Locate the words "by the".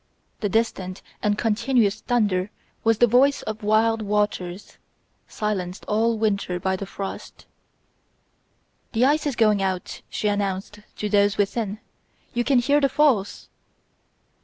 6.59-6.87